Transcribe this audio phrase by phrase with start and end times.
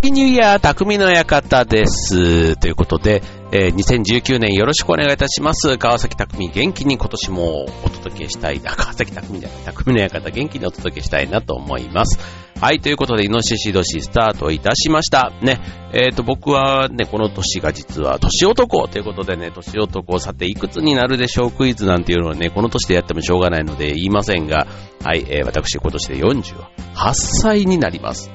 [0.00, 2.56] ッピーニューイヤー、匠の館です。
[2.56, 5.76] ということで、えー、2019年よろしくお願いいたします。
[5.76, 8.74] 川崎匠元気に今年もお届けしたいな。
[8.74, 12.18] 川崎匠じゃない、匠の館元気にお届けしたいなと思います。
[12.58, 15.32] はい、ということで、イノシシ年スタートいたしました。
[15.42, 15.60] ね、
[15.92, 24.66] えっ、ー、と、僕はね、この年が実は年男ということでね、年男、さていくつになるでしょうクイズなんていうのはね、この年でやってもしょうがないので言いませんが、
[25.04, 26.54] はい、えー、私今年で48
[27.12, 28.30] 歳になります。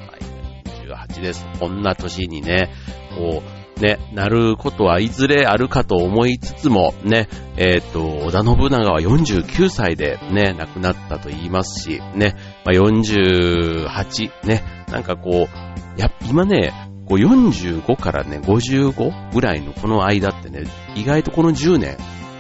[1.26, 1.46] です。
[1.60, 2.70] こんな年にね、
[3.18, 3.44] こ
[3.78, 16.74] う、ね、なることはいずれあるかと思いつつも、ね、えっ、ー、と、織田信長は49歳でね、亡くなったと言いますし、ね、まあ、48、ね、なんかこう、や、今ね、
[17.08, 20.64] こう45からね、55ぐらいのこの間ってね、
[20.96, 21.98] 意外とこの10年、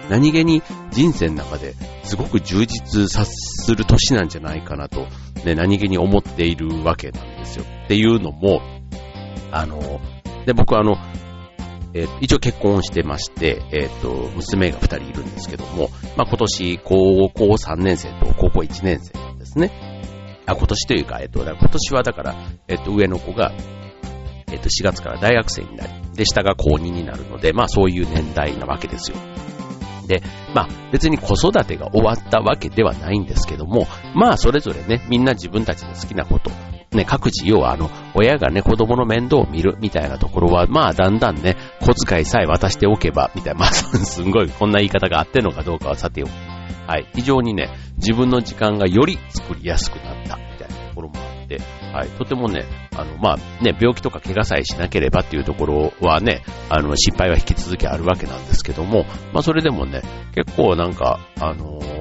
[0.10, 0.62] 何気に
[0.92, 5.08] 人生の中ですごく充実さする年なんじゃないかなと、
[5.44, 7.66] ね、何気に思っているわけなんですよ。
[7.86, 8.62] っていうのも、
[9.56, 10.02] あの、
[10.46, 10.98] で、僕はあの、
[11.94, 19.72] えー、一応結婚してまして、えっ、ー、と、娘が二人いるんですけども、まあ、今年高校3年生と高校1年生ですね。
[20.46, 22.36] あ、今年というか、えっ、ー、と、今年はだから、
[22.68, 23.54] えっ、と、上の子が、
[24.52, 29.18] えっ、と、4月から大学生になり、で、下が高2になるので、まあ、そういう年代なわけですよ。
[30.08, 30.22] で、
[30.54, 36.52] まあ別に子育てが終わったわけではないんですけども、まあそれぞれね、みんな自分たちの好きなこと、
[36.96, 46.32] ね、各自、要はあの、親がね、子供の面倒を見るみたいなところは、まあだんだんね、小遣いさえ渡しておけば、みたいな、まあ すんごいこんな言い方があってんのかどうかはさておき。
[46.88, 47.08] はい。
[47.16, 51.60] 非常にね、自分の時間がより作りやすくなった、みたいなところもあって、
[51.92, 52.10] はい。
[52.10, 60.02] とてもね、あの、まあね、病気とか怪我さえしなければっていうところはね、あの、失敗は引き続きあるわけなんですけども、まあそれでもね、
[60.36, 61.95] 結構なんか、あのー、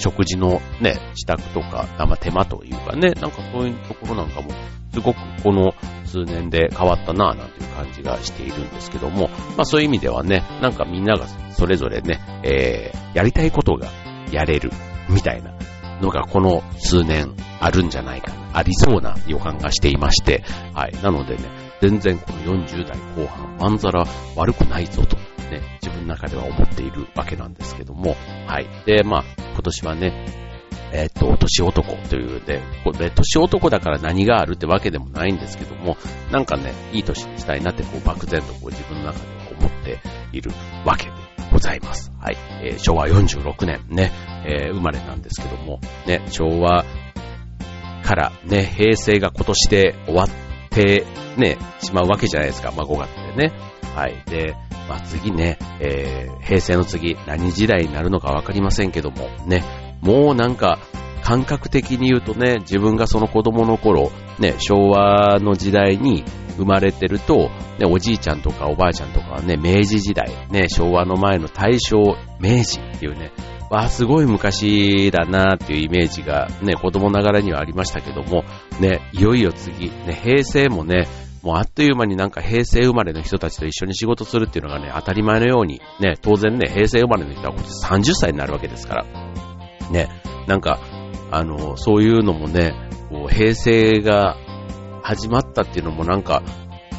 [0.00, 4.50] 食事のね、支度とか、まあ、手間というかね、なんかそういうところなんかも、
[4.92, 5.72] すごくこの
[6.04, 13.88] 数年で変わったなぁなんていう感じがしているんですけども、まあそういう意味ではね、なんかみんながそれぞれね、えー、やりたいことが
[14.32, 14.70] やれる、
[15.08, 15.54] みたいな
[16.00, 20.42] のがこの数年あるんじゃないかな、ありそうな予感がしていまして、
[20.74, 20.92] はい。
[21.02, 21.44] なのでね、
[21.80, 24.04] 全然この40代後半、まんざら
[24.36, 25.16] 悪くないぞと、
[26.00, 28.16] の中では思っているわけなんですけども、
[28.46, 28.66] はい。
[28.86, 30.26] で、まあ、今年はね、
[30.92, 35.96] えっ、ー、と、年男というで、これ、年男だから何があるってわけでもないんですけども、
[36.32, 40.00] なんかね、いい年にしたいなって、こう、漠然とこう自分の中では思って
[40.32, 40.50] いる
[40.84, 41.12] わけで
[41.52, 42.12] ございます。
[42.18, 42.36] はい。
[42.62, 44.12] えー、昭和46年ね、
[44.46, 46.84] えー、生まれなんですけども、ね、昭和
[48.02, 50.28] からね、平成が今年で終わっ
[50.70, 51.04] て
[51.36, 52.72] ね、しまうわけじゃないですか。
[52.72, 53.52] まあ5月でね。
[53.94, 54.22] はい。
[54.26, 54.56] で、
[54.90, 59.62] まあ次ね、えー、平成の次、何時代になるのかわかりませんけども、ね、
[60.00, 60.80] もうなんか、
[61.22, 66.24] 感覚的に言うとね、自分がその子供の頃、ね、昭和の時代に
[66.56, 73.30] 生まれてると、ね、おじいちゃんとかおばあちゃんとかはね、明治時代、ね、昭和の前の大正、明治っていうね、
[73.70, 78.42] わあ、すごい昔だなっていうイメージがね、子供ながらにはありましたけども、
[78.80, 81.06] ね、いよいよ次、ね、平成もね、
[81.42, 89.04] もうあっという間になんか平成生まれの人たちと一緒に仕事するっていうのがね、当たり前のように、ね、当然ね、平成生まれの人は今年30歳になるわけですから、
[89.90, 90.08] ね、
[90.46, 90.78] なんか、
[91.30, 92.74] あの、そういうのもね、
[93.08, 94.36] こう平成が
[95.02, 96.42] 始まったっていうのもなんか、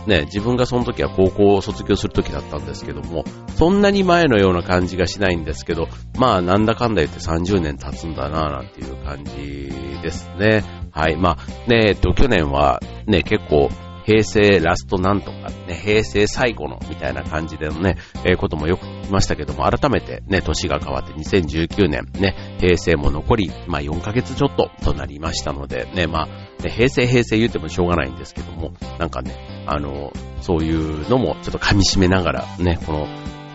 [0.07, 3.23] ね、自分がその時は高校を卒業する時だったんですけども、
[3.55, 5.87] そんなに前のような感じがしないんですけど、
[6.17, 9.71] まあなんだかんだ言って30年経つんだなぁなんていう感じ
[10.01, 10.63] ですね。
[10.91, 11.17] はい。
[11.17, 13.69] まあね、えっと、去年はね、結構
[14.05, 26.27] 平成ラストなんとか、ね、平成最後のみたいな感じでのね、えー、こともよく聞きましたけども、改めてね、年が変わって2019年ね、平成も残り、まあ4ヶ月ちょっととなりましたので、ね、まあ、
[26.63, 29.35] ね、平成平成言ってもしょうがないんですけども、なんかね、
[29.67, 33.07] あの、そういうのもちょっと噛み締めながらね、この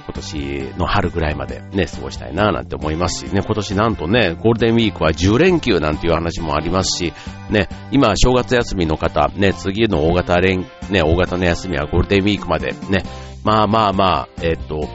[0.07, 7.13] 今年の春ぐらいまでね、過ごしたいななんて思いますしね、今年なんとね、ゴールデンウィークは10連休なんていう話もありますし、
[7.51, 10.61] ね、今正月休みの方、ね、次の大型連、
[10.91, 13.03] ね、大型の休みはゴールデンウィークまでね、
[13.43, 14.89] まあまあまあ、えっと、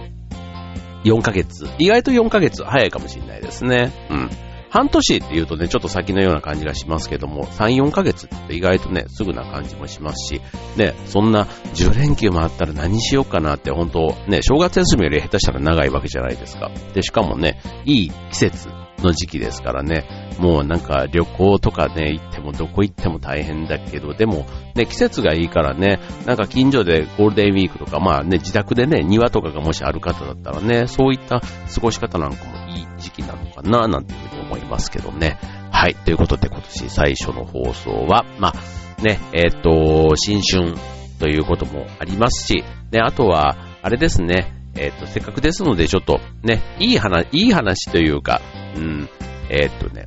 [1.04, 1.68] 4ヶ月。
[1.80, 3.92] 意外と4ヶ月早いかもしれないですね。
[4.10, 4.30] うん。
[4.72, 10.42] 半年って言うとね、ちょっと先のような感じがしますけども、3、4ヶ月って意外とね、すぐな感じもしますし、
[10.78, 16.72] ね、そんな10連休もあったら何しようかなって本当、ね、正月休みより下手したら長いわけじゃないですか。
[16.94, 18.70] で、しかもね、いい季節
[19.04, 20.06] の時期ですからね、
[20.40, 24.46] もうなんか旅行とかね、行ってもどこ行っても大変だけど、でも
[24.76, 35.38] ね、季節がいいからね、なんか近所でゴールデンウィークとか、まあね、自宅でね、庭とかがもしある方だったらね、そういった過ごし方なんかもいい時期なのかな、なんていうふうに思いますけどね。
[35.72, 35.96] はい。
[35.96, 40.76] ということで今年最初の放送は、まあ、ね、えっ、ー、と、新春
[41.20, 48.42] ということもありますし、ね、あとは、あれですね、えっ、と、せっかくですので、ちょっとね、いい話、いい話というか、
[48.76, 49.10] うん、
[49.50, 50.06] えっ、とね、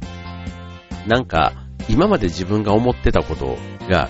[1.06, 1.52] なんか、
[1.88, 3.56] 今まで自分が思ってたこと
[3.88, 4.08] が、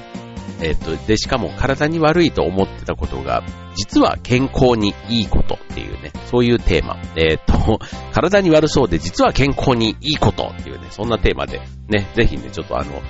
[0.64, 3.42] えっ、と、で、しかも体に悪いと思ってたことが、
[3.76, 6.96] 実は健康にいいことっていうね、そういうテーマ。
[7.16, 7.80] えっ、と、
[8.12, 13.02] 体に悪そうで実は健康にいいことっていうね、そんなテーマで、ね、ぜひね、ちょっとあの、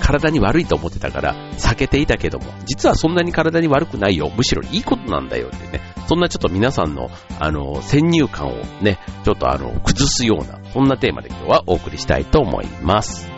[0.00, 4.30] 体に悪いと思ってたから避けていたけども、実はそんなに体に悪くないよ。
[4.34, 5.82] むしろいいことなんだよってね。
[6.06, 13.33] そんなちょっと皆さんの、あの、先入観をね、ちょっとあの、崩すような、そんなテーマで今日はお送りしたいと思います。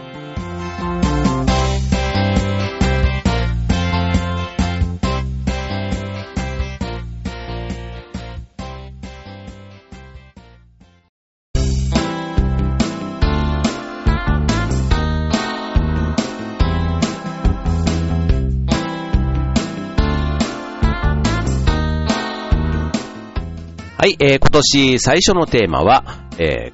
[24.06, 26.05] はい、えー、今年最初のテーマは、
[26.38, 26.73] えー、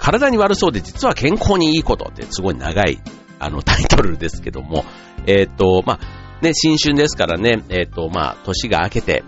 [0.00, 2.98] 体に悪そうで実は健康にいいことってすごい長い、
[3.38, 4.84] あの、タイトルですけども、
[5.28, 9.22] えっ、と、まあ、ね、新春ですからね、えっ、と、まあ、年が明けて、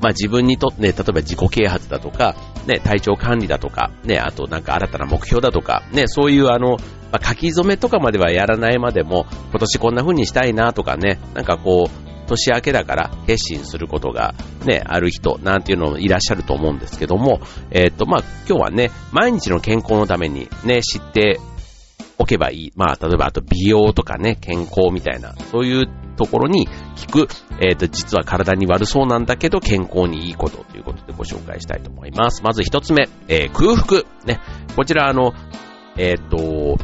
[0.00, 2.36] まあ自分にとってね、例えば自己啓発だとか、
[2.68, 6.76] ね、体調管理だとか、ね、あとなんか新たな目標だとか、ね、そういうあの、
[7.10, 14.34] まあ、書き初めとかまではやらないまでも、今年こんな風にしたいなとかね、なんかこう、年明けだから決心することが
[14.64, 17.40] ね、ある人なんていうのもいらっしゃると思うんですけども、
[17.70, 21.40] えっ、と、まあ、今日はね、毎日の健康のためにね、知って
[22.18, 22.72] おけばいい。
[22.76, 27.28] まあ、例えばあと美容とかね、健康みたいな、そういうところに聞く、
[27.60, 32.42] えっ、と、実は体に悪そうなんだけど健康にいいことということでご紹介したいと思います。
[32.42, 34.02] まず一つ目、えー、空腹。
[34.26, 34.40] ね、
[34.76, 35.32] こちらあの、
[35.96, 36.78] えっ、と、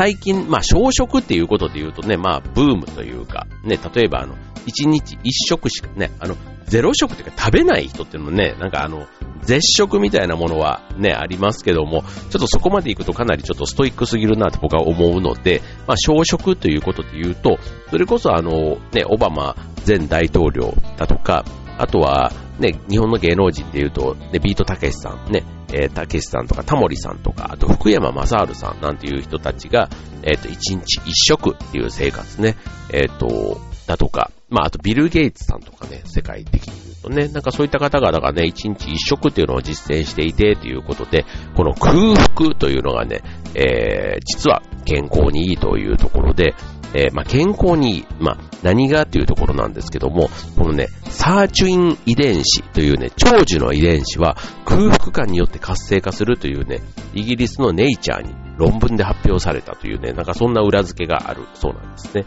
[0.00, 9.06] 最近、まあ、小食っていうことで言うとね、まあ、ブームというか、ね、例えばあの、一日一食しかね、あの、ゼロ食っていうか食べない人っていうのもね、なんかあの、
[9.42, 17.58] 絶食みたいなものはね、ありますけども、ちょっとそこまで行くとかなりちょっとストイックすぎるなと僕は思うので、まあ、小食ということで言うと、
[17.90, 19.54] それこそあの、ね、オバマ
[19.86, 21.44] 前大統領だとか、
[21.80, 29.88] あとは、ね、日本の芸能人で言うと、ね、ビートたけしさん、ね、えー、たけしさんとか、タモリさんとか、あと福山雅治さんなんていう人たちが、
[30.22, 32.56] えっ、ー、と、一日一食っていう生活ね、
[32.92, 41.24] えっ、ー、と、だとか、まあ、あとビル・ゲイツさんとかね、世界的に言うとね、なんかそういった方々がね、一日一食っていうのを実践していて、ということで、
[41.56, 43.22] この空腹というのがね、
[43.54, 46.54] えー、実は健康にいいというところで、
[46.94, 56.80] えー、まあ、健康にいい、まあ、何がっていうところなんですけども、このね、サーチュイン遺伝子というね、長寿の遺伝子は空腹感によって活性化するというね、
[57.14, 62.24] イギリスのネイチャーに論文で発表されたというね、なんかそんな裏付けがあるそうなんですね。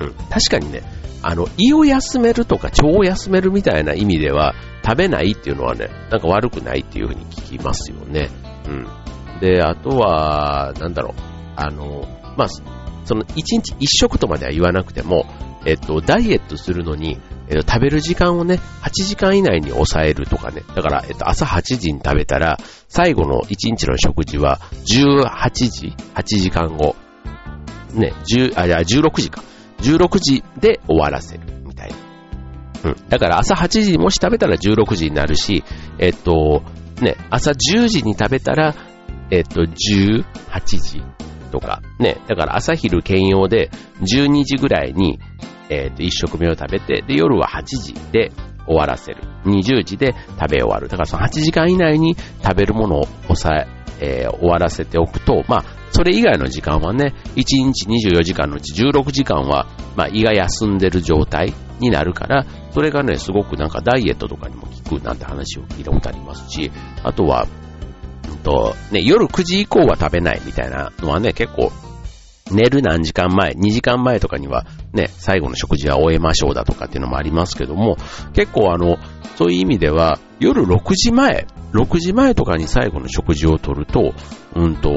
[0.00, 0.82] うん、確かにね、
[1.22, 4.54] あの、胃を休めるとか腸を休めるみたいな意味では、
[4.84, 8.30] 食べないっていうのはね、なんか悪くないっていうふうに聞きますよね。
[8.66, 8.86] うん。
[9.40, 11.12] で、あとは、なんだろう、
[11.56, 12.48] あの、まあ、
[13.08, 15.24] その1日1食とまでは言わなくても、
[15.64, 17.18] えっと、ダイエットするのに、
[17.48, 20.62] えっと、食べる時間をね、8時間以内に抑えるとかね。
[20.74, 26.96] だから、えっと、朝8時に食べたら、最後の1日の食事は18時、8時間後。
[27.94, 29.42] ね、10、あ、いや、16時か。
[29.80, 31.96] 16時で終わらせる、みたいな。
[32.90, 33.08] うん。
[33.08, 35.64] だから朝8時にもし食べたら16時になるし、
[35.98, 36.62] えっと、
[37.00, 38.74] ね、朝10時に食べたら、
[39.30, 40.24] えっと、18
[40.60, 41.02] 時
[41.48, 45.18] とか、ね、だから朝昼兼用で12時ぐらいに、
[45.68, 48.32] えっ、ー、と、1食目を食べて、で、夜は8時で
[48.66, 49.22] 終わらせる。
[49.44, 50.88] 20時で食べ終わる。
[50.88, 53.66] だからその8時間以内に食べるものを抑え、
[54.00, 66.70] えー、終わらせておくと、まあ、それ以外の時間はね、1日24時間のうち16時間は、まあ、胃が休んでる状態になるから、それがね、すごくなんかダイエットとかにも効くなんて話を聞いたことありますし、
[67.02, 67.46] あとは、
[68.38, 71.70] と、ね、夜9時以降は食べないみたいなのはね、結構、
[72.50, 77.96] 寝る何時間前、2時間前とかにはね、最後の食事は終えましょうだとかっていうのもありますけども、
[78.32, 78.96] 結構あの、
[79.36, 84.14] そういう意味では、夜6時前、6時前とかに最後の食事をとると、
[84.54, 84.90] うんと、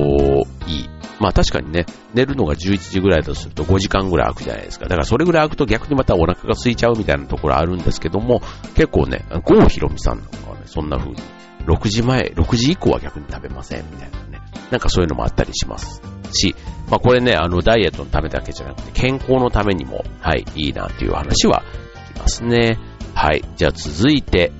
[0.67, 0.89] いい。
[1.19, 4.85] まあ確かにね、寝るのが11時ぐらいだとすると5時間ぐらい空くじゃないですか。
[4.85, 8.41] だからそれぐらい空くと逆にまたお腹が空いちゃうみたいなところあるんですけども、
[8.73, 11.17] 結構ね、郷ひろみさんなんかはね、そんな風に
[11.65, 14.41] 6時前、6時以降は逆に食べません、みたいなね。
[14.71, 16.01] なんかそういうのもあったりします
[16.33, 16.55] し、
[16.89, 21.63] まあこれね、あの、ダイエットのためだけじゃなくて、健康のためにも、はい、いいなっていう話は
[22.09, 22.77] 聞きますね。
[23.13, 23.43] はい。
[23.55, 24.51] じゃあ続いて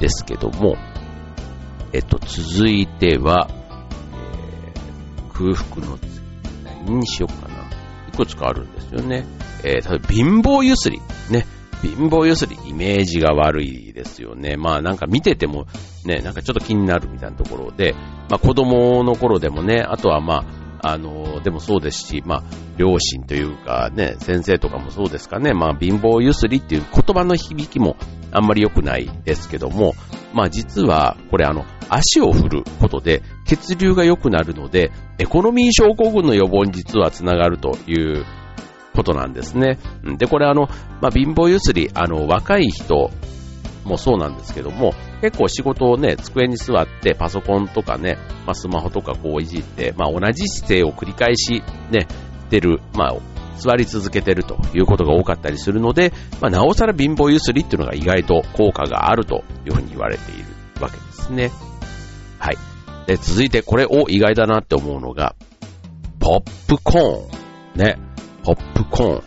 [0.00, 0.76] ですけども、
[1.92, 3.48] えっと、続いては、
[4.12, 5.98] えー、空腹の
[6.86, 7.60] 何にしようかな。
[8.08, 9.24] いくつかあるんですよね。
[9.62, 11.00] えー、例えば貧乏ゆすり。
[11.30, 11.46] ね。
[11.82, 14.56] 貧乏ゆすり、イメージが悪いですよね。
[14.56, 15.66] まあなんか見てても
[16.04, 17.94] ね、なんかちょっと気になるみたいなところで、
[18.28, 22.42] まあ子供の頃でもね、あとはまあ、あの、でもそうですし、まあ、
[22.78, 27.96] 両親というかね、先生とかもそうですかね、まあ、貧乏ゆすりっていう言葉の響きも
[28.32, 29.94] あんまり良くないですけども、
[30.32, 38.24] まあ実は、これあの、足を振ることで血流が良くなるので、エコノミー症候群の予防に実はつながるという
[39.00, 39.78] ことなんですね。
[40.18, 40.68] で、これあの、
[41.00, 43.10] まあ、貧乏ゆすり、あの、若い人
[43.84, 44.92] もそうなんですけども、
[45.22, 52.06] 結構仕事をね、机に座ってパソコンとかね、まあ、スマホとかこういじって、まあ、同じ姿勢を繰り返しね、
[52.50, 53.16] してる、まあ、
[53.56, 60.44] 座り続けてるということが多かったりするので、まあ、なおさら貧乏ゆすりっていうのが意外と効果があるというふうに言われている
[60.80, 61.50] わけですね。
[62.38, 62.56] はい。
[63.06, 65.34] で、続いてこれを意外だなって思うのが、
[66.18, 67.40] ポップコーン。
[67.76, 67.96] ね。
[68.42, 69.22] ポップコー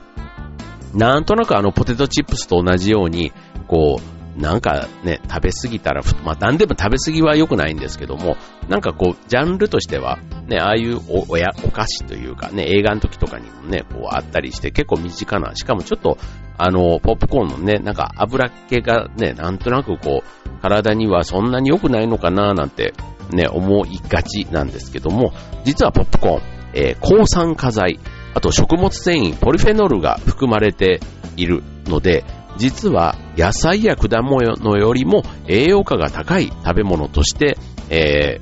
[0.96, 0.98] ン。
[0.98, 3.32] なんとなくあのポテトチップスと同じように、
[3.67, 16.17] こう、なんかね、食べ過ぎたら、まあ何でも食べ過ぎは良くないんですけども、なんかこう、ジャンルとしては、ね、ああいうおおやお菓子というかね、映画の時とかにもね、こうあったりして結構身近な、しかもちょっと、
[16.58, 22.93] あの、ポップコーンのね、なんか油っ気がね、なんとなくこう、体にはそんなに良くないのかななんて
[23.32, 26.41] ね、思いがちなんですけども、実はポップコーン、
[26.74, 28.00] えー、抗酸化剤、
[28.33, 30.99] あと食物繊維、ポリフェノールが含まれて
[31.37, 32.23] いるので、
[32.57, 37.57] 実は野菜や果物よりも栄養価が高い食べ物として、
[37.89, 38.39] え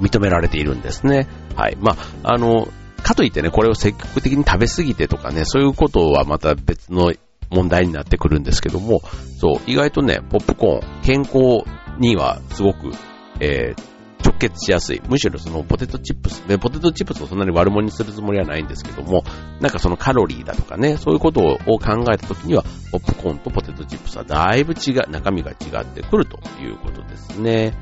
[0.00, 1.28] ー、認められているんですね。
[1.54, 1.76] はい。
[1.80, 2.68] まあ、あの、
[3.02, 7.12] かといってね、これを積極的に食べ過ぎてとかね、そういうことはまた別の
[7.50, 9.00] 問題になってくるんですけども、
[9.38, 11.64] そう、意外とね、ポップコーン、健康
[11.98, 12.90] にはすごく、
[13.40, 13.89] えー、
[14.24, 15.02] 直結しやすい。
[15.08, 19.24] むしろそのポテトチップス、で、ポテトチップスをそんなに悪者にするつもりはないんですけども、
[19.60, 27.74] なんかそのカロリーだとかね、そういうことを考えたときには、ポップコーンとポテトチップスはだいぶ違う、中身が違ってくるということですね。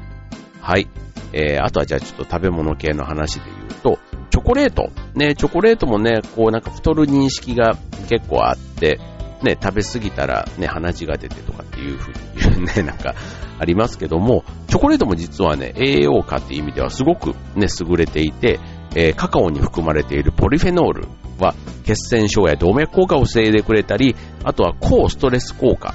[0.61, 0.89] はい。
[1.33, 3.99] えー、あとはじゃあちょっと食べ物系の話で言うと、
[4.31, 4.91] チョコレート。
[5.15, 7.77] ね、チョコレートもね、こうなんか太る認識が
[8.09, 9.01] 結構あって、
[9.43, 13.15] ね、食べ過ぎたらね、鼻血が出てとかっていう風に言うね、 なんか
[13.59, 18.59] ありますけども、チョコレートも実はね、栄養価っていう意味ではすごくね、優れていて、
[18.95, 21.55] えー、カカオに含まれているポリフェノールは
[21.85, 25.95] 血栓症や動脈硬化を防いでくれたり、あとは抗ストレス効果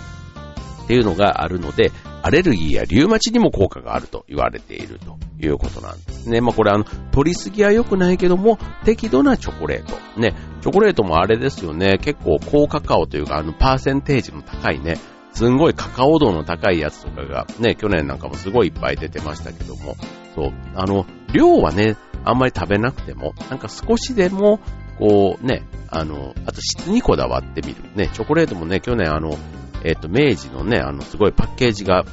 [0.83, 1.91] っていうのがあるので、
[2.23, 6.39] アレルギーやリウマチにも効果があると言われているということなんですね。
[6.39, 10.19] まあこれあの、取りすぎは良くないけども、適度なチョコレート。
[10.19, 14.97] ね、チョコレートもあれですよね、結構高カカオというかあの、パーセンテージの高いね、
[15.33, 19.97] すんごいカカオ度の高いやつとかがね、去年なんかもすごいいっぱい出てましたけども、
[20.33, 24.61] そう、あの、量はね、あんまり食べなくても、なんか少しでも、
[24.97, 27.81] こうね、あの、あと質にこだわってみる。
[27.95, 29.35] ね、チョコレートもね、去年あの、
[29.83, 32.05] えっ、ー、と、明治のね、あの、すごいパッケージが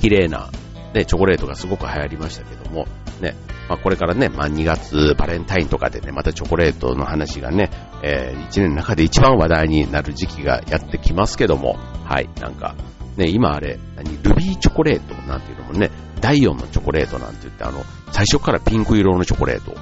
[0.00, 0.50] 綺麗な、
[0.94, 2.86] ね、チョコレートがすごく流行りましたけども、
[3.20, 3.34] ね、
[3.68, 7.70] まあ、これからね、まあ、2月バレンタインとかでね、またチョコレートの話がね、
[8.02, 12.74] えー、1年の中で一番話題になる時期がやってきますけども、はい、なんか、
[13.16, 19.74] ね、今あれ、何、ルビーチョコレートなんていうのもね、第4のチョコレートなんて言って、あの、最初からピンク色のチョコレート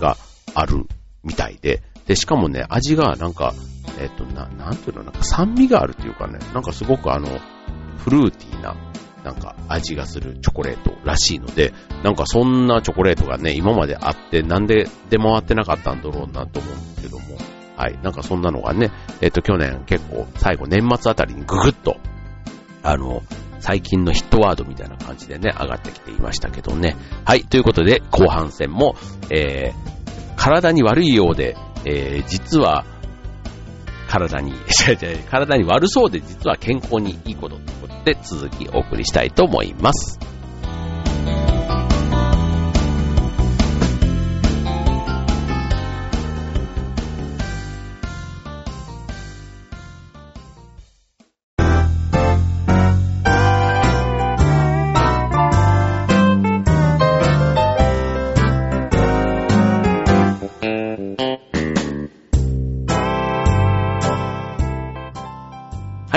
[0.00, 0.16] が
[0.54, 0.86] ある
[1.22, 3.54] みたいで、で、しかもね、味がなんか、
[3.98, 7.28] えっ、と、な、なんていうの、なんか酸味があるっていうかね、なんかすごくあの、
[7.98, 8.76] フルーティーな、
[9.24, 17.36] なんか味がするチョコレートらしいので、なんかそんなチョコレートがね、今まであって、なんで出回ってなかったんだろうなと思うんですけども、
[17.76, 18.90] はい、なんかそんなのがね、
[19.20, 21.96] えっ、と、去年結構最後年末あたりにぐぐっと、
[22.82, 23.22] あの、
[23.60, 26.96] 最近のヒットワードみたいな感じでね、上がってきていましたけどね。
[27.24, 28.96] はい、ということで、後半戦も、
[29.30, 32.84] えー、体に悪いようで、えー、実は、
[34.08, 34.54] 体に、
[35.30, 40.18] 体に悪そうで実は健康にいいことということで続きお送りしたいと思います。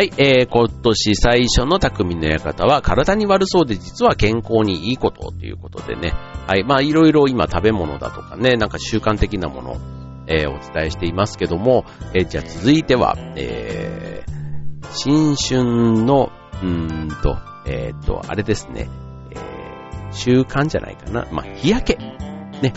[0.02, 6.10] はい、えー、今年最初の匠の館は体に悪そうで実は健康にいいことということでね。
[6.48, 9.78] はい、まあいろいろ今食べ物だとかね、なんか習慣的なもの、
[10.26, 16.32] えー、お伝えしていますけども、えー、じゃあ続いては、えー、新春の、
[16.64, 18.90] うーんと、えっ、と、あれですね、
[19.30, 21.28] えー、習慣じゃないかな。
[21.32, 21.98] まあ日焼け。
[21.98, 22.74] ね、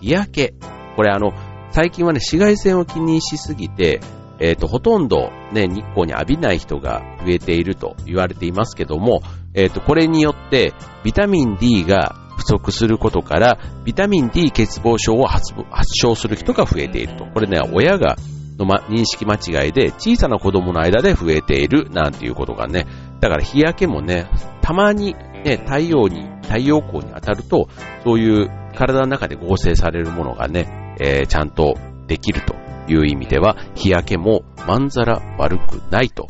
[0.00, 0.54] 日焼け。
[0.96, 1.34] これあの、
[1.70, 4.00] 最近はね、紫外線を気にしすぎて、
[4.40, 9.22] えっ、と、ほとんどね、日光に浴びない人が増えていると言われていますけども、
[9.54, 10.72] えっ、と、これによって、
[11.04, 15.54] ビタミン D が不足することから、ビタミン D 欠乏症を発
[15.94, 17.26] 症する人が増えていると。
[17.26, 18.16] これね、親が
[18.58, 22.86] の、ま、認識間違いで小さな子供の間で増えているなんていうことがね、
[23.20, 24.26] だから日焼けもね、
[24.60, 25.14] たまに
[25.44, 27.68] ね、太陽に、太陽光に当たると、
[28.04, 31.74] そういう体の中で合成されるものがね、えー、ちゃんと
[32.06, 32.54] できると
[32.88, 36.26] いう意味では、日焼けもまんざら悪くないと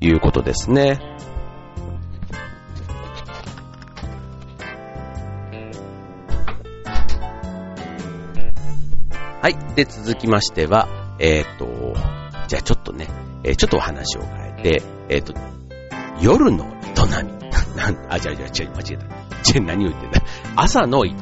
[0.00, 0.98] いうことですね。
[9.42, 9.74] はい。
[9.76, 11.94] で、続きましては、えっ、ー、と、
[12.48, 13.08] じゃあちょっとね、
[13.44, 15.34] えー、ちょっとお話を変えて、えっ、ー、と、
[16.20, 16.68] 夜の営
[17.22, 17.36] み。
[17.76, 19.26] なん、あ、じゃあ、じゃあ、違う、間違えた。
[19.42, 20.20] ち何を言ってんだ。
[20.56, 21.16] 朝の営み。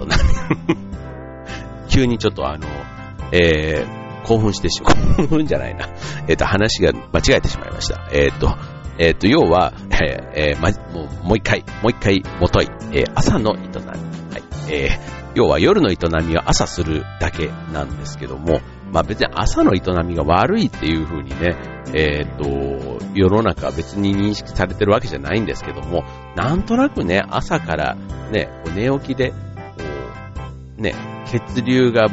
[1.89, 2.67] 急にちょっとあの、
[3.33, 5.17] えー、興奮してしまう。
[5.17, 5.89] 興奮じゃないな。
[6.29, 8.09] えっ、と、話が間違えてしまいました。
[8.13, 8.57] えっ、と、
[8.99, 9.73] えっ、と、要は、
[10.37, 13.87] えー、ま、もう、もう一回、もう一回、もとい、え朝の営み。
[13.87, 13.95] は
[14.39, 14.43] い。
[14.71, 14.91] え
[15.35, 18.61] 要は夜の営みは朝するだけなんですけども、
[18.93, 21.57] まあ別に朝の営みが悪いっていう風にね、
[21.93, 26.05] えっ、ー、と、世の中は別に認識されてるわけじゃないんですけども、
[26.37, 27.97] なんとなくね、朝から
[28.31, 29.37] ね、寝起きで、こ
[30.79, 30.95] う、ね、
[31.27, 32.07] 血流が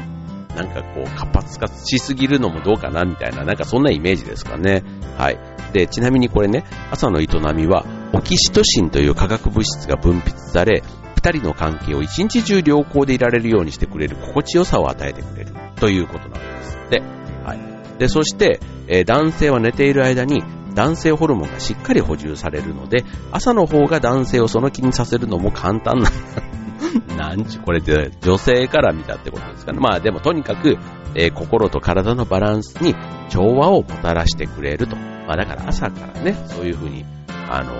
[0.56, 4.84] なんかこう活発化しすぎるのもどうかなみたいな、なんかそんなイメージですかね。
[5.18, 5.40] はい。
[5.74, 10.84] で、ちなみにこれね、朝の営みは、オキシトシンという化学物質が分泌され、
[11.16, 17.02] 二人の関係を一日中良好でいられるようにしてくれる心地よさを与えてくれるということなんですって。
[17.46, 17.60] はい。
[18.00, 20.44] で、そして、えー、男性は寝ている間に
[20.74, 26.12] 男性ホルモンがしっかり補充されるので、朝の方が男性をその気にさせるのも簡単なんだ
[27.18, 29.80] なんちゅ、これって女性から見たってことですかね。
[29.80, 30.78] まあでもとにかく、
[31.16, 32.96] えー、心と体のバランスに
[33.30, 34.96] 調和をもたらしてくれると。
[34.96, 37.06] まあだから朝からね、そういうふうに、
[37.50, 37.74] あの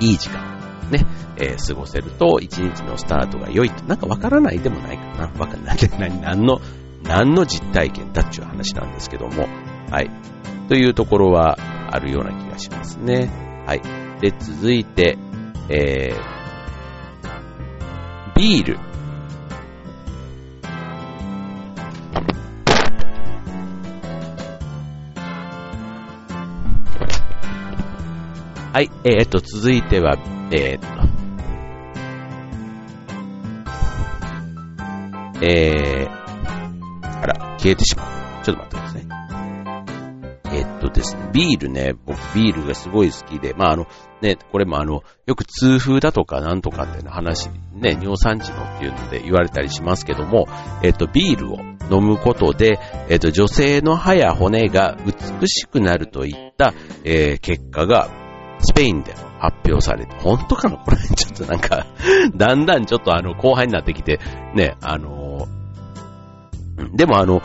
[0.00, 0.52] ー、いい時間
[0.92, 5.30] ね、えー、過ごせると一日のスタートが良いと、なんかわからないでもないかな。
[5.38, 5.78] わかんない。
[5.98, 6.60] 何、 何の、
[7.02, 9.48] 何の実体験だっていう話なんですけども、
[9.90, 10.10] はい。
[10.68, 11.58] というところは
[11.90, 13.30] あるような気がしますね。
[13.66, 13.82] はい。
[14.20, 15.18] で、続いて、
[15.68, 16.41] えー、
[18.36, 18.78] ビール。
[28.72, 30.16] はい、えー、っと、続いては、
[30.50, 30.86] えー、っと、
[35.44, 38.02] えー、あら、消えてしま
[38.40, 38.44] う。
[38.44, 39.21] ちょっと待ってください。
[40.92, 43.86] ですね、ビールね、僕ビールがすごい好きで、まああの、
[44.20, 50.46] ね、これもあの、よく痛風だとかなんとかって話、ね、尿酸値のっていうので言われたりしますけども、
[50.82, 51.58] えっと、ビールを
[51.90, 52.78] 飲むことで、
[53.08, 56.72] えっと、女性の歯や骨が美しくなるといった、
[57.04, 58.08] えー、結果が
[58.60, 60.76] スペインで発表されて、本当かな？
[60.76, 61.86] これ、ちょっとなんか
[62.36, 64.20] だんだんちょっとあの、後輩になってきて、
[64.54, 65.48] ね、あの
[66.94, 67.42] でもあの、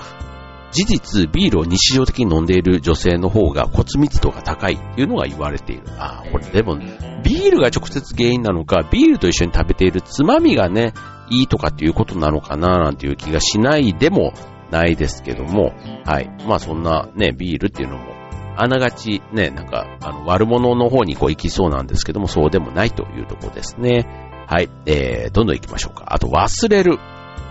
[0.77, 5.83] 事実、ビールを日常的に飲んでいる女性の方が骨密度が高いっていうのが言われている。
[5.97, 6.77] あこれでも、
[7.23, 10.93] ビールが直接原因なのか、ビールと一緒に食べているつまみがね、
[11.29, 14.33] いいとかっていうことなのかななんていう気がしないでも
[14.71, 15.73] ないですけども、
[16.05, 16.29] はい。
[16.47, 18.17] まあそんなね、ビールっていうのも
[18.59, 24.07] あながちね、なんか、あの、悪者の方にこう行きそうなんですけども、そうでもないというところですね。
[24.47, 24.69] はい。
[24.87, 26.05] えー、どんどん行きましょうか。
[26.07, 26.97] あと、忘れる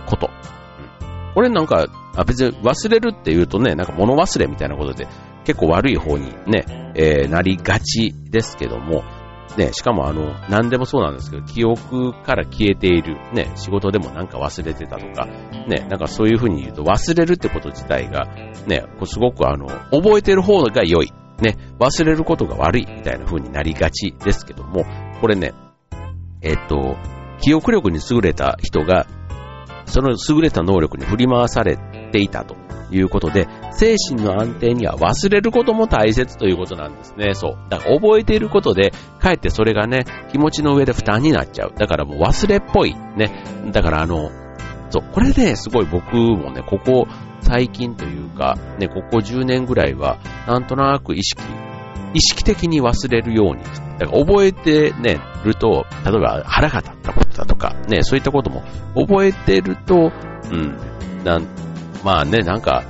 [0.05, 0.29] こと。
[0.99, 5.07] うん、これなんか、あ別に忘れるって言うとね、なんか物忘れみたいなことで、
[5.45, 9.03] 結構悪い方にね、えー、なりがちですけども、
[9.57, 15.25] ね、しかもあの、何でもそうなんですけど、記憶から消えている、ね、仕事でもなんか忘れてたとか、
[15.67, 18.25] ね、なんかそういう風に言うと忘れるってこと自体が、
[18.67, 24.85] ね、すごくあの、覚えてる方が良い、ね、忘れることが悪いみたいな風になりがちですけども、
[25.21, 25.53] これね、
[26.41, 26.97] えっと、
[27.41, 29.07] 記憶力に優れた人が、
[29.85, 31.77] その優れた能力に振り回され
[32.11, 32.55] ていたと
[32.91, 37.33] いうことで、精神の安定には忘れることも大切ということなんですね。
[37.33, 37.57] そう。
[37.69, 41.73] だから覚えていることで、かえってそれがね、気持ちの上で負担になっちゃう。
[41.75, 42.95] だからもう忘れっぽい。
[43.15, 43.43] ね。
[43.71, 44.31] だからあの、
[44.89, 47.07] そう、これね、すごい僕もね、ここ
[47.41, 50.17] 最近というか、ね、ここ10年ぐらいは、
[50.47, 51.41] なんとなく意識、
[52.13, 53.63] 意識的に忘れるように
[53.97, 58.63] だから覚えてね、ると、例えば腹が立ったことだとか、ね、そういったことも
[58.95, 60.11] 覚えてると、
[60.51, 60.77] うん、
[61.23, 61.47] なん、
[62.03, 62.83] まあね、なんか、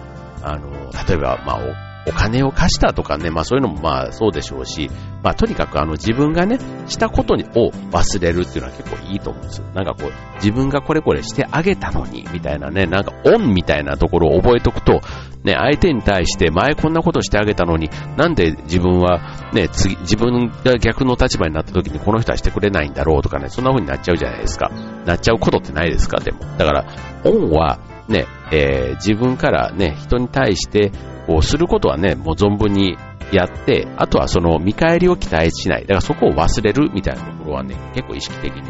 [0.44, 0.70] あの、
[1.08, 1.60] 例えば、まあ、
[2.08, 4.90] お金を貸したとかね、まあそういうのもまあそうでしょうし、
[5.24, 9.68] まあとにかくあの自分がね、したことにを忘れるっていうのは結構いいと思うんですよ。
[9.74, 15.02] なんかこう、自分がこれこれしてあげたのに、みたいなね、なんかオンみたいなところを覚えとくと、
[15.44, 19.20] ね、相手に対して前こんなことしてあげたのに、なんで自分は
[19.52, 24.72] ね、次、自分が逆の立場になった時にこの人はしてくれないんだろうとかね、そんな風になっちゃうじゃないですか。
[25.06, 26.22] なっちゃうことってないですか？
[26.22, 26.40] でも。
[26.58, 26.86] だから、
[27.26, 30.92] オンはね、えー、自分からね、人に対して、
[31.26, 32.98] こうすることはね、もう存分に
[33.32, 35.82] やって、あとはその見返りを期待しない。
[35.82, 38.64] だからそこを忘れるみたいなところはね、結構意識的に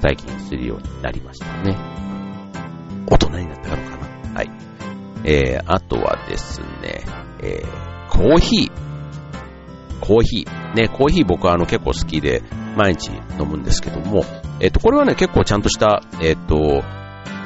[0.00, 1.76] 最近するようになりましたね。
[3.08, 4.34] 大人になったのかな？
[4.34, 4.50] はい。
[5.24, 7.04] えー、あとはですね、
[7.42, 8.72] えー、コーヒー。
[10.00, 10.74] コーヒー。
[10.74, 12.42] ね、コーヒー僕はあの結構好きで
[12.76, 14.24] 毎日飲むんですけども、
[14.60, 16.82] えっ、ー、と、これはね、結構ちゃんとした、えっ、ー、と、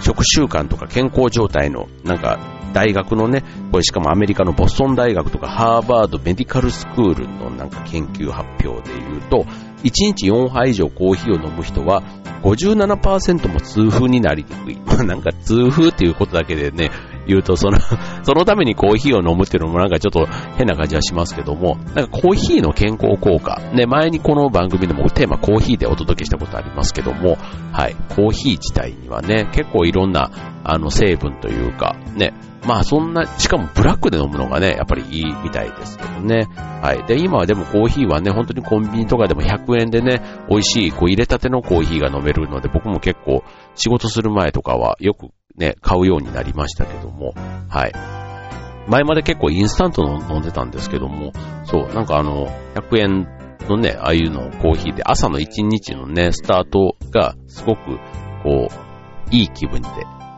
[0.00, 2.38] 食習慣とか健康状態の、なんか、
[2.72, 9.46] 大学のね、これしかもアメリカのボストン大学とかハーバードメディカルスクールのなんか研究発表で言うと、
[9.82, 12.02] 1日4杯以上コーヒーを飲む人は
[12.42, 14.76] 57%も痛風になりにくい。
[14.84, 16.90] まあなんか痛風っていうことだけでね、
[17.26, 17.78] 言うと、その
[18.22, 27.38] そのためにコーヒーを飲むっていうのもなんかちょっと変な感じはしますけども、なんかコーヒーの健康効果、ね、前にこの番組でもテーマコーヒーでお届けしたことありますけども、
[27.72, 30.30] はい、コーヒー自体にはね、結構いろんな、
[30.64, 32.32] あの、成分というか、ね、
[32.66, 36.48] まあそんな、しかもブラックで飲むのがね、やっぱりいいみたいですけどね。
[36.82, 37.04] はい。
[37.06, 43.44] で、今はでもコーヒーはね、本当にコンビニとかでも100円でね、美味しい、こう入れたてのコーヒーが飲めるので、僕も結構
[43.76, 47.34] 仕事する前とかはよくね、買うようになりましたけども、
[47.68, 47.92] はい。
[48.88, 51.32] 前まで結構インスタントの飲んでたんですけども、
[51.64, 53.28] そう、なんかあの、100円
[53.68, 57.98] のね、ああいうのコーヒーで朝の1日のね、スタートがすごく、
[58.42, 59.88] こう、いい気分で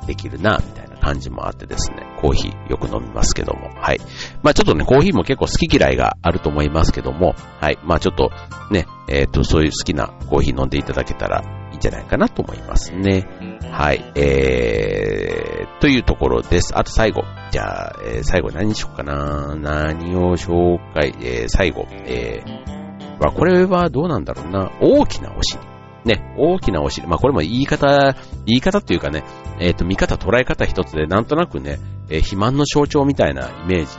[0.07, 4.00] できるな、みたいな感じもあってですね、コーヒーよく飲みますけども、はい。
[4.42, 7.78] まあちょっとね、コーヒーも結構好き嫌いがあると思いますけども、はい。
[7.85, 8.31] まあちょっと
[8.70, 13.26] ね、えっ、ー、と、そういう好きなコーヒー飲んでいただけたらいいんじゃないかなと思いますね。
[13.70, 14.12] はい。
[14.14, 16.76] えー、というところです。
[16.76, 17.24] あと最後。
[17.50, 21.87] じゃあ、えー、最後何しようかな何を紹介、えー、最後。
[21.90, 24.70] えー、まあこれはどうなんだろうな。
[24.81, 25.61] 大きなお尻。
[26.04, 27.07] ね、大きなお尻。
[27.07, 28.14] まあ、これも言い方、
[28.46, 29.24] 言い方っていうかね、
[29.61, 31.78] えっ、ー、と、見方、捉え方一つで、なんとなくね、
[32.09, 33.92] えー、肥満の象徴みたいなイメージ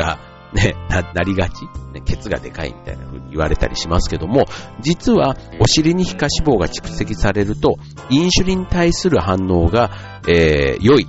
[0.00, 0.18] が、
[0.52, 4.46] ね、な、なりがち、ね、ケツがでかいみたいな風に言われたりしますけども、
[4.80, 7.76] 実はお尻に皮下脂肪が蓄積されると、
[8.10, 9.90] インシュリンに対する反応が、
[10.26, 11.06] えー、良い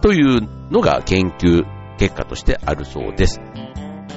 [0.00, 1.64] というのが研究
[1.98, 3.40] 結果としてあるそうです。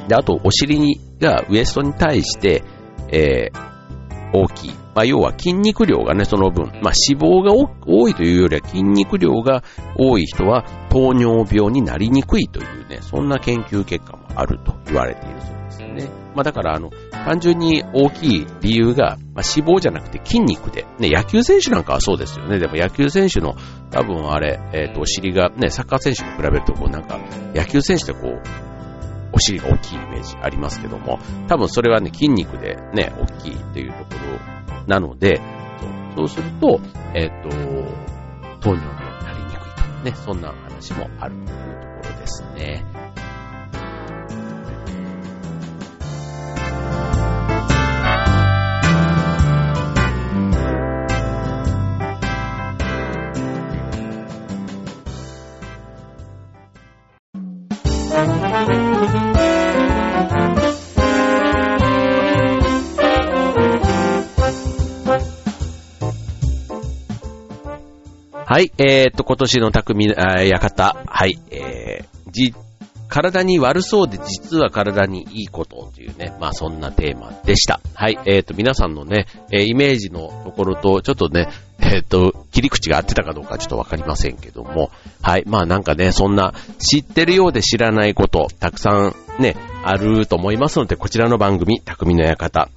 [0.08, 2.64] で、あと、お尻がウエストに対して、
[3.10, 3.74] えー、
[4.34, 4.83] 大きい。
[4.96, 9.64] まあ、要は筋肉量がね、その分、まあ、脂肪が多いというよりは筋肉量が
[9.98, 16.10] 多い人は糖尿病になりにくいというね、そんな研究結果もあると言われているそうですね。
[16.36, 22.60] まあ、だからあの、単純に大きい理由が、まあ、脂肪じゃなくて筋肉で、ね、野球選手なんかはそうですよね。
[22.60, 23.56] でも野球選手の
[23.92, 27.20] 多分あれ、えっ、ー、と、お尻がね、サッカー選手に比べるとこうなんか、
[27.56, 28.42] 野球選手ってこう、
[29.34, 34.53] お尻が大きいイメージありますけども、多分それはね、筋肉でね、大きいというところ
[34.88, 35.42] なので、
[36.16, 36.80] そうすると、
[37.14, 37.50] えっ、ー、と、
[38.60, 40.04] 糖尿病になりにくいと。
[40.04, 43.03] ね、そんな話もあるというところですね。
[68.46, 72.54] はい、えー、っと、今年の匠、館、はい、えー、じ、
[73.08, 77.80] 体に悪そうで実は体にいいことというね、まあそんなテーマでした。
[77.94, 81.48] はい、えー、っと、皆さんのね、え、イメージのところと、ちょっとね、
[81.80, 92.70] えー、っと、切り口が合ってたかどうかちょっとわかりませんけども、はい、まあなんかね、そんな知ってるようで知らないこと、たくさんね、あると思いますので、こちらの番組、匠の館、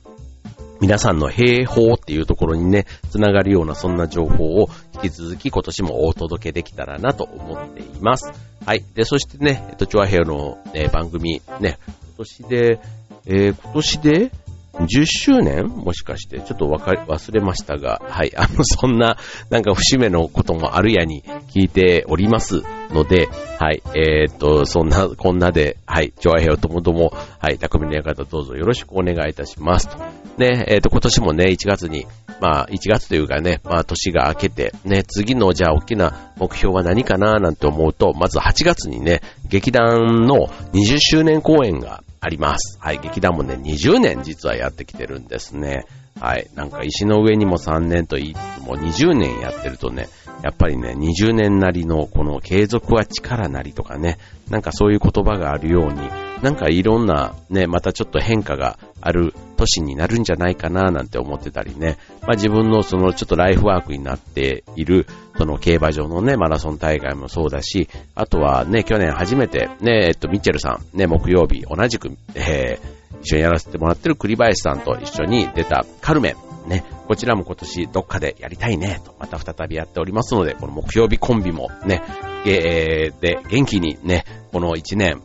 [0.80, 8.32] 皆さんの平方っていうところにね、つながるようなそんな情報を引き続き今年もお届けできたらなと思っています。
[8.64, 8.84] はい。
[8.94, 12.80] で、そしてね、えっと、チョアヘヨの、ね、番組、ね、今年で、
[13.26, 14.32] えー、今年で、
[14.78, 15.68] 10周年？
[15.68, 19.16] もしかして、ちょっとわかり、忘れましたが、はい、あの、そんな、
[19.48, 21.22] なんか節目のこともあるやに
[21.54, 29.96] 聞いておりますので、はい、えー、っと、そんな、こんなで、はい、チョアヘヨともども、はい、匠の館どうぞよろしくお願いいたしますと。
[30.38, 32.06] ね、えー、っと、今年もね、1月に、
[32.40, 42.78] まあ、1月というかね、まあ、年が明けて、ね、次のじゃあ大きな目標は何かななんて思うと、まず8月にね、劇団の20周年公演があります。
[42.80, 45.86] はい、劇団もね、20年実はやってきてるんですね。
[46.20, 46.48] はい。
[46.54, 50.08] なんか石の上にも3年と言いつつも20年やってるとね、
[50.42, 54.18] やっぱりね、20年なりのこの継続は力なりとかね、
[54.50, 65.06] なんかそういう言葉があるように、なんかいろんなね、またちょっと変化がある年になるんじゃないかななんて思ってたりね、まあ自分のそのちょっとライフワークになっている、
[65.38, 76.46] その競馬場のね、マラソン大会もそうだし、あとはね、去年初めてね、えっと、ミッチェルさん、ね、木曜日同じく、えー、一緒にやらせてもらってる栗林さんと一緒に出たカルメン。
[76.68, 82.02] ね、こちらも今年どっかでやりたいね、と、また再びやっておりますので、この木曜日コンビもね、
[82.44, 85.22] えー、で、元気にね、この一年、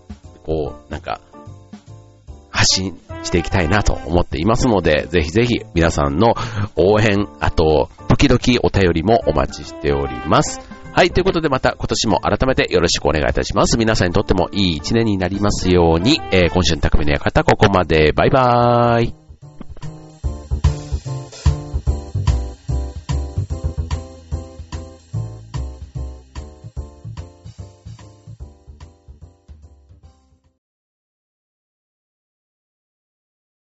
[0.52, 1.22] こう、なんか、
[2.50, 6.36] 発信していきたいなと思っていますので、ぜひぜひ皆さんの
[6.76, 10.60] 応援、あと、時々お便りもお待ちしております。
[10.94, 13.78] はい、ということでまた今年も改めてよろしくお願いいたします。
[13.78, 18.12] 皆さんにとってもいい一年になりますように、えー、今週の匠の館ここまで。
[18.12, 19.21] バイバーイ。